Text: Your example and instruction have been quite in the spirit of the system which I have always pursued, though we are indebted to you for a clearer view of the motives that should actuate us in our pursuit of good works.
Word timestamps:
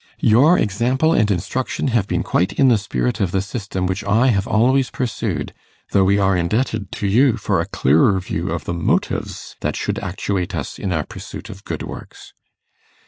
Your 0.23 0.57
example 0.57 1.13
and 1.13 1.29
instruction 1.29 1.89
have 1.89 2.07
been 2.07 2.23
quite 2.23 2.53
in 2.53 2.69
the 2.69 2.79
spirit 2.79 3.19
of 3.21 3.29
the 3.29 3.39
system 3.39 3.85
which 3.85 4.03
I 4.03 4.29
have 4.29 4.47
always 4.47 4.89
pursued, 4.89 5.53
though 5.91 6.03
we 6.03 6.17
are 6.17 6.35
indebted 6.35 6.91
to 6.93 7.05
you 7.05 7.37
for 7.37 7.61
a 7.61 7.67
clearer 7.69 8.19
view 8.19 8.51
of 8.51 8.63
the 8.65 8.73
motives 8.73 9.55
that 9.59 9.75
should 9.75 9.99
actuate 9.99 10.55
us 10.55 10.79
in 10.79 10.91
our 10.91 11.05
pursuit 11.05 11.51
of 11.51 11.63
good 11.65 11.83
works. 11.83 12.33